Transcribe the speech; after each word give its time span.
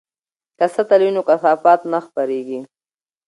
که 0.57 0.65
سطل 0.75 0.99
وي 1.03 1.11
نو 1.15 1.21
کثافات 1.29 1.81
نه 1.91 1.99
خپریږي. 2.07 2.59